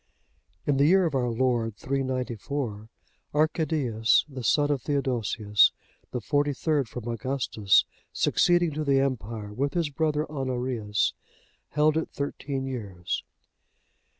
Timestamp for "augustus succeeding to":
7.07-8.83